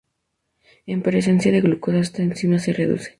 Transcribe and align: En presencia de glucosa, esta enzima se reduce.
En 0.87 1.03
presencia 1.03 1.51
de 1.51 1.61
glucosa, 1.61 1.99
esta 1.99 2.23
enzima 2.23 2.57
se 2.57 2.73
reduce. 2.73 3.09